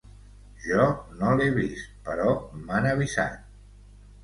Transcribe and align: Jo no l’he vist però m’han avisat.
Jo 0.63 0.85
no 1.19 1.33
l’he 1.41 1.51
vist 1.59 1.93
però 2.09 2.33
m’han 2.65 2.91
avisat. 2.95 3.39